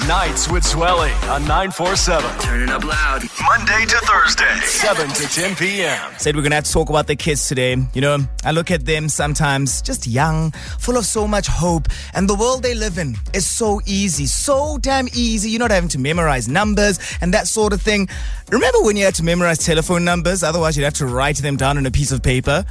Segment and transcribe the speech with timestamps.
[0.00, 2.38] Nights with Zweli on 947.
[2.40, 3.22] Turn it up loud.
[3.44, 6.12] Monday to Thursday, 7 to 10 p.m.
[6.16, 7.76] Said we're gonna have to talk about the kids today.
[7.92, 12.28] You know, I look at them sometimes just young, full of so much hope, and
[12.28, 15.50] the world they live in is so easy, so damn easy.
[15.50, 18.08] You're not having to memorize numbers and that sort of thing.
[18.50, 20.42] Remember when you had to memorize telephone numbers?
[20.42, 22.64] Otherwise, you'd have to write them down on a piece of paper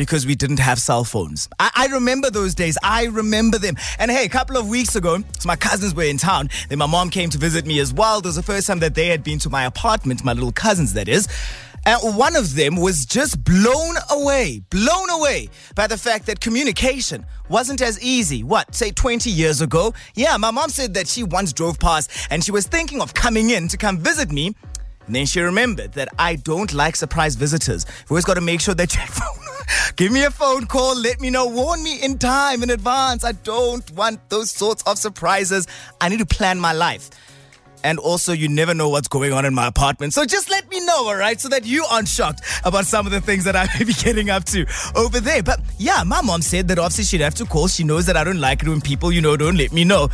[0.00, 1.46] because we didn't have cell phones.
[1.58, 2.78] I, I, remember those days.
[2.82, 3.76] I remember them.
[3.98, 6.48] And hey, a couple of weeks ago, so my cousins were in town.
[6.70, 8.20] Then my mom came to visit me as well.
[8.20, 10.94] It was the first time that they had been to my apartment, my little cousins,
[10.94, 11.28] that is.
[11.84, 17.26] And one of them was just blown away, blown away by the fact that communication
[17.50, 18.42] wasn't as easy.
[18.42, 19.92] What, say 20 years ago?
[20.14, 23.50] Yeah, my mom said that she once drove past and she was thinking of coming
[23.50, 24.54] in to come visit me.
[25.04, 27.84] And then she remembered that I don't like surprise visitors.
[28.04, 29.00] We've always got to make sure that you
[29.96, 33.24] give me a phone call, let me know, warn me in time, in advance.
[33.24, 35.66] I don't want those sorts of surprises.
[36.00, 37.10] I need to plan my life.
[37.82, 40.12] And also, you never know what's going on in my apartment.
[40.12, 41.40] So just let me know, all right?
[41.40, 44.30] So that you aren't shocked about some of the things that I may be getting
[44.30, 45.42] up to over there.
[45.42, 47.68] But yeah, my mom said that obviously she'd have to call.
[47.68, 50.08] She knows that I don't like it when people, you know, don't let me know.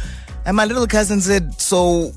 [0.45, 2.12] And my little cousin said, So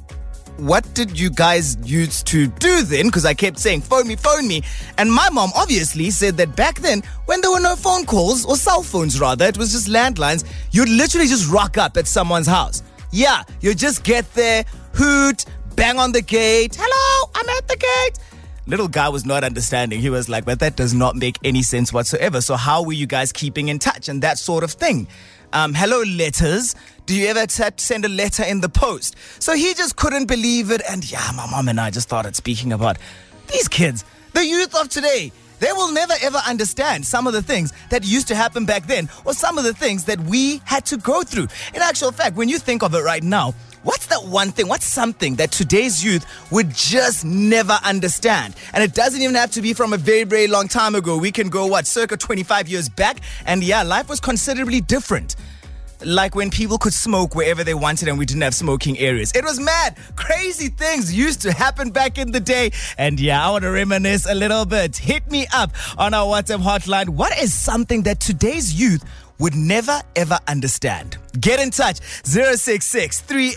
[0.59, 3.07] what did you guys use to do then?
[3.07, 4.61] Because I kept saying, phone me, phone me.
[4.97, 8.55] And my mom obviously said that back then, when there were no phone calls, or
[8.55, 12.83] cell phones rather, it was just landlines, you'd literally just rock up at someone's house.
[13.11, 16.77] Yeah, you just get there, hoot, bang on the gate.
[16.79, 18.19] Hello, I'm at the gate.
[18.67, 19.99] Little guy was not understanding.
[19.99, 22.39] He was like, but that does not make any sense whatsoever.
[22.39, 25.07] So, how were you guys keeping in touch and that sort of thing?
[25.51, 26.75] Um, hello, letters.
[27.07, 29.15] Do you ever send a letter in the post?
[29.39, 30.81] So he just couldn't believe it.
[30.87, 32.97] And yeah, my mom and I just started speaking about
[33.47, 35.31] these kids, the youth of today.
[35.59, 39.09] They will never ever understand some of the things that used to happen back then
[39.25, 41.47] or some of the things that we had to go through.
[41.73, 44.67] In actual fact, when you think of it right now, What's that one thing?
[44.67, 48.55] What's something that today's youth would just never understand?
[48.73, 51.17] And it doesn't even have to be from a very, very long time ago.
[51.17, 53.19] We can go, what, circa 25 years back?
[53.45, 55.35] And yeah, life was considerably different
[56.05, 59.31] like when people could smoke wherever they wanted and we didn't have smoking areas.
[59.35, 59.97] It was mad.
[60.15, 62.71] Crazy things used to happen back in the day.
[62.97, 64.95] And yeah, I want to reminisce a little bit.
[64.95, 67.09] Hit me up on our WhatsApp hotline.
[67.09, 69.03] What is something that today's youth
[69.39, 71.17] would never ever understand.
[71.39, 73.51] Get in touch 066 You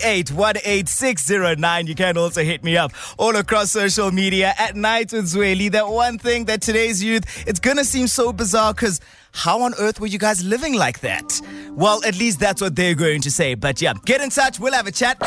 [1.95, 5.71] can also hit me up all across social media at night with Zweli.
[5.71, 8.99] That one thing that today's youth, it's gonna seem so bizarre because
[9.33, 11.41] how on earth were you guys living like that?
[11.71, 13.55] Well, at least that's what they're going to say.
[13.55, 14.59] But yeah, get in touch.
[14.59, 15.17] We'll have a chat.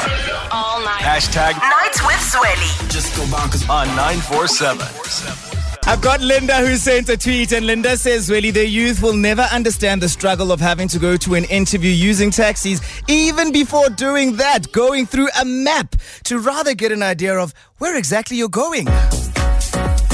[0.52, 1.00] All night.
[1.00, 2.90] Hashtag Nights with Zweli.
[2.90, 5.45] Just go bonkers on 947.
[5.88, 9.42] I've got Linda who sent a tweet, and Linda says, Really, the youth will never
[9.42, 14.34] understand the struggle of having to go to an interview using taxis, even before doing
[14.36, 18.86] that, going through a map to rather get an idea of where exactly you're going.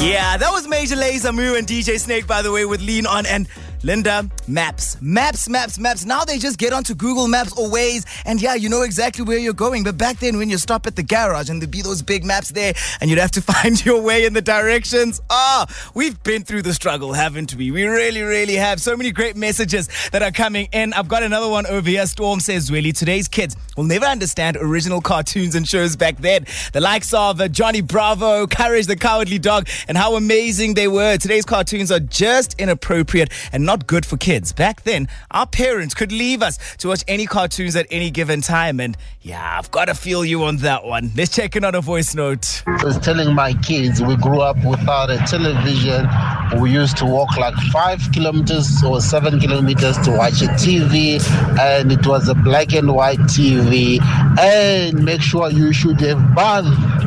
[0.03, 3.25] Yeah, that was Major Lazer MØ and DJ Snake, by the way, with Lean On.
[3.25, 3.49] And
[3.85, 6.05] Linda, maps, maps, maps, maps.
[6.05, 9.39] Now they just get onto Google Maps or Waze, and yeah, you know exactly where
[9.39, 9.83] you're going.
[9.83, 12.51] But back then, when you stop at the garage and there'd be those big maps
[12.51, 15.21] there, and you'd have to find your way in the directions.
[15.31, 17.73] Ah, oh, we've been through the struggle, haven't we?
[17.73, 18.81] We really, really have.
[18.81, 20.93] So many great messages that are coming in.
[20.93, 22.07] I've got another one over here.
[22.07, 26.47] Storm says, "Really, today's kids will never understand original cartoons and shows back then.
[26.73, 31.17] The likes of uh, Johnny Bravo, Courage the Cowardly Dog, and how amazing they were.
[31.17, 34.53] Today's cartoons are just inappropriate and not." Not good for kids.
[34.53, 38.81] Back then, our parents could leave us to watch any cartoons at any given time.
[38.81, 41.11] And yeah, I've got to feel you on that one.
[41.17, 42.63] Let's check in on a voice note.
[42.67, 46.07] I was telling my kids we grew up without a television.
[46.61, 51.19] We used to walk like five kilometers or seven kilometers to watch a TV,
[51.59, 54.03] and it was a black and white TV.
[54.39, 57.02] And make sure you should have bathed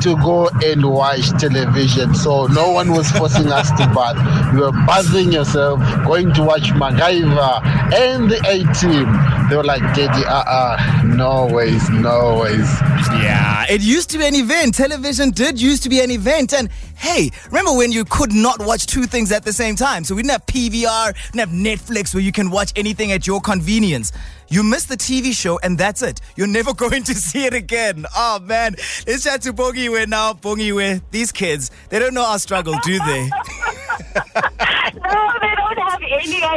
[0.00, 2.14] to go and watch television.
[2.14, 4.16] So no one was forcing us to bath.
[4.54, 9.06] You were bathing yourself, going to watch MacGyver and the A Team.
[9.50, 12.70] They were like, Daddy, uh uh, no ways, no ways.
[13.20, 14.76] Yeah, it used to be an event.
[14.76, 16.54] Television did used to be an event.
[16.54, 20.04] And hey, remember when you could not watch two things at the same time?
[20.04, 23.40] So we didn't have PVR, didn't have Netflix where you can watch anything at your
[23.40, 24.12] convenience.
[24.50, 26.20] You miss the TV show and that's it.
[26.36, 28.06] You're never going to see it again.
[28.14, 28.76] Oh man.
[29.04, 30.34] Let's chat to Bongiwe now.
[30.34, 33.30] Bongiwe, these kids, they don't know our struggle, do they?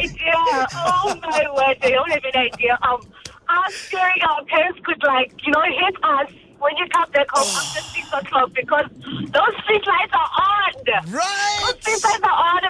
[0.04, 0.68] idea.
[0.76, 3.08] Oh my word, they don't have an idea of
[3.46, 7.48] how scary our parents could like, you know, hit us when you come back home
[7.56, 10.74] after six o'clock because those street lights are on.
[11.12, 11.60] Right.
[11.62, 12.62] Those street lights are on.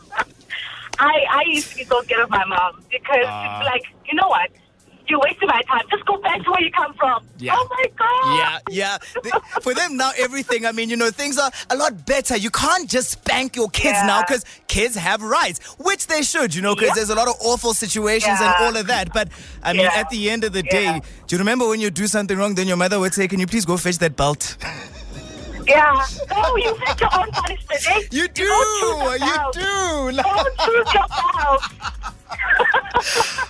[0.98, 3.58] I, I used to be so scared of my mom because uh.
[3.60, 4.50] it's like, you know what?
[5.10, 5.82] You're wasting my time.
[5.90, 7.24] Just go back to where you come from.
[7.38, 7.54] Yeah.
[7.56, 8.38] Oh my God.
[8.70, 8.98] Yeah,
[9.30, 9.38] yeah.
[9.60, 10.64] For them now, everything.
[10.66, 12.36] I mean, you know, things are a lot better.
[12.36, 14.06] You can't just spank your kids Yeah.
[14.06, 16.94] now because kids have rights, which they should, you know, because Yeah.
[16.94, 19.12] there's a lot of awful situations and all of that.
[19.12, 19.28] But
[19.62, 19.94] I mean, Yeah.
[20.00, 20.70] at the end of the Yeah.
[20.70, 22.54] day, do you remember when you do something wrong?
[22.54, 24.56] Then your mother would say, "Can you please go fetch that belt?"
[25.66, 26.04] Yeah.
[26.30, 27.86] No, you set your own punishment.
[27.88, 28.00] Eh?
[28.10, 30.22] You do, don't you do.
[30.22, 30.88] Don't choose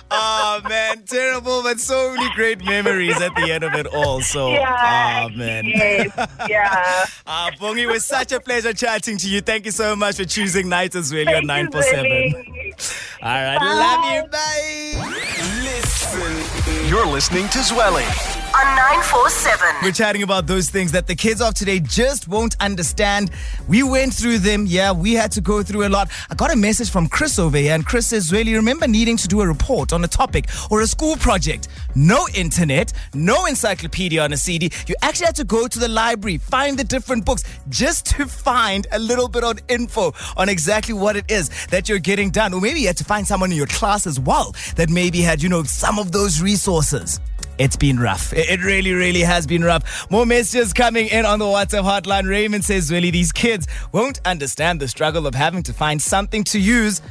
[0.21, 0.63] yourself.
[0.65, 4.21] oh man, terrible, but so many great memories at the end of it all.
[4.21, 5.25] So, Yeah.
[5.25, 5.65] oh man.
[5.65, 6.11] Yes.
[6.49, 7.05] Yeah.
[7.27, 9.41] Ah, Bongi, it was such a pleasure chatting to you.
[9.41, 11.23] Thank you so much for choosing Night as well.
[11.23, 12.03] You're Thank you, 947.
[12.03, 12.73] Willie.
[13.21, 13.65] All right, Bye.
[13.65, 14.23] love you.
[14.31, 15.61] Bye.
[15.63, 16.87] Listen.
[16.89, 18.30] You're listening to Zweli.
[18.53, 19.75] On 947.
[19.81, 23.31] We're chatting about those things that the kids of today just won't understand.
[23.67, 24.65] We went through them.
[24.65, 26.09] Yeah, we had to go through a lot.
[26.29, 29.27] I got a message from Chris over here, and Chris says, Really, remember needing to
[29.27, 31.69] do a report on a topic or a school project?
[31.95, 34.69] No internet, no encyclopedia on a CD.
[34.87, 38.87] You actually had to go to the library, find the different books just to find
[38.91, 42.53] a little bit of info on exactly what it is that you're getting done.
[42.53, 45.41] Or maybe you had to find someone in your class as well that maybe had,
[45.41, 47.19] you know, some of those resources.
[47.61, 48.33] It's been rough.
[48.33, 50.09] It really, really has been rough.
[50.09, 52.27] More messages coming in on the WhatsApp hotline.
[52.27, 56.59] Raymond says, really, these kids won't understand the struggle of having to find something to
[56.59, 57.03] use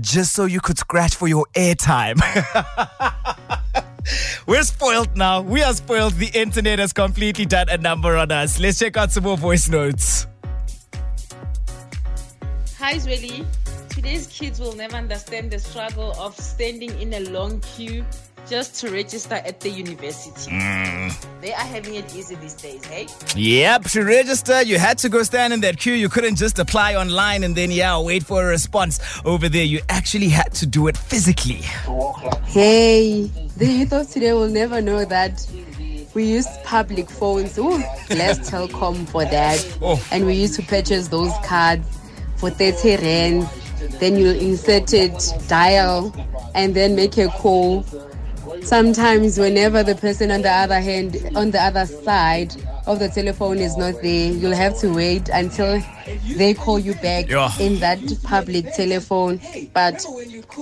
[0.00, 2.16] just so you could scratch for your airtime.
[4.46, 5.42] We're spoiled now.
[5.42, 6.14] We are spoiled.
[6.14, 8.58] The internet has completely done a number on us.
[8.58, 10.26] Let's check out some more voice notes.
[12.78, 13.44] Hi, Zweli.
[13.90, 18.06] Today's kids will never understand the struggle of standing in a long queue
[18.48, 20.50] just to register at the university.
[20.50, 21.08] Hmm.
[21.40, 23.06] They are having it easy these days, hey?
[23.36, 25.92] Yep, to register, you had to go stand in that queue.
[25.92, 29.64] You couldn't just apply online and then, yeah, wait for a response over there.
[29.64, 31.62] You actually had to do it physically.
[32.46, 35.46] Hey, the youth of today will never know that
[36.14, 37.58] we used public phones.
[37.58, 37.78] Ooh,
[38.10, 39.78] less Telkom for that.
[39.80, 40.02] Oh.
[40.10, 41.86] And we used to purchase those cards
[42.36, 43.48] for 30 rand.
[44.00, 46.12] Then you'll insert it, dial,
[46.54, 47.84] and then make a call.
[48.62, 52.54] Sometimes, whenever the person on the other hand, on the other side
[52.86, 55.82] of the telephone is not there, you'll have to wait until
[56.36, 57.50] they call you back Yeah.
[57.58, 59.40] in that public telephone.
[59.72, 60.04] But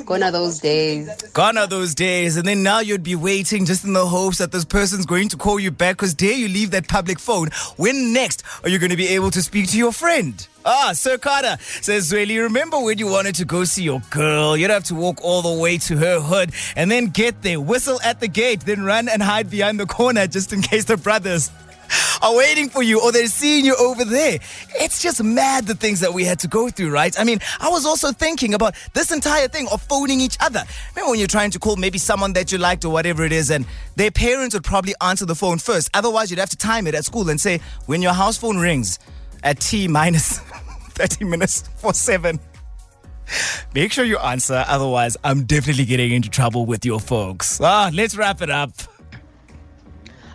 [0.04, 1.08] gone are those days.
[1.32, 4.52] Gone are those days, and then now you'd be waiting just in the hopes that
[4.52, 7.49] this person's going to call you back because dare you leave that public phone.
[7.76, 10.46] When next are you going to be able to speak to your friend?
[10.68, 14.56] Ah, Sir Carter says, Zweli, remember when you wanted to go see your girl?
[14.56, 18.00] You'd have to walk all the way to her hood and then get there, whistle
[18.02, 21.52] at the gate, then run and hide behind the corner just in case the brothers
[22.20, 24.40] are waiting for you or they're seeing you over there.
[24.80, 27.16] It's just mad the things that we had to go through, right?
[27.16, 30.64] I mean, I was also thinking about this entire thing of phoning each other.
[30.96, 33.52] Remember when you're trying to call maybe someone that you liked or whatever it is,
[33.52, 35.90] and their parents would probably answer the phone first.
[35.94, 38.98] Otherwise, you'd have to time it at school and say, when your house phone rings
[39.42, 40.38] at T minus
[40.90, 42.40] 30 minutes for seven.
[43.74, 47.60] Make sure you answer, otherwise, I'm definitely getting into trouble with your folks.
[47.60, 48.70] Ah, let's wrap it up.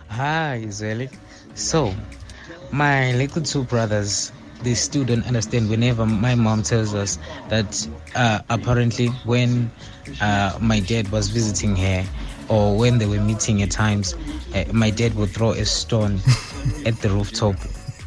[0.08, 1.10] Hi, Zweli.
[1.54, 1.94] So,
[2.70, 4.30] my little two brothers,
[4.62, 9.70] they still don't understand whenever my mom tells us that uh, apparently when
[10.20, 12.04] uh, my dad was visiting her
[12.48, 14.14] or when they were meeting at times,
[14.54, 16.20] uh, my dad would throw a stone
[16.86, 17.56] at the rooftop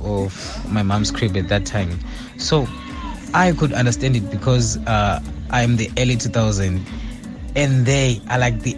[0.05, 1.99] of my mom's crib at that time.
[2.37, 2.67] So,
[3.33, 6.85] I could understand it because uh, I'm the early 2000
[7.55, 8.73] and they are like the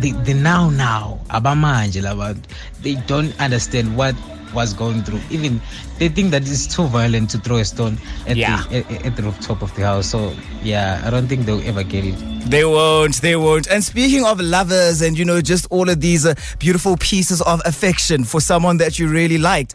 [0.00, 2.34] the, the now now abamanje laba
[2.82, 4.14] they don't understand what
[4.54, 5.60] was going through even
[5.98, 8.62] they think that it's too violent to throw a stone at Yeah.
[8.70, 11.82] the at, at the rooftop of the house so yeah i don't think they'll ever
[11.84, 12.14] get it
[12.48, 13.68] They won't, they won't.
[13.70, 17.62] And speaking of lovers and, you know, just all of these uh, beautiful pieces of
[17.64, 19.74] affection for someone that you really liked.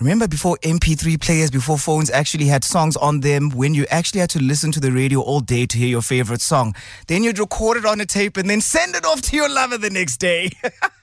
[0.00, 4.30] Remember before MP3 players, before phones actually had songs on them, when you actually had
[4.30, 6.74] to listen to the radio all day to hear your favorite song?
[7.06, 9.76] Then you'd record it on a tape and then send it off to your lover
[9.76, 10.52] the next day.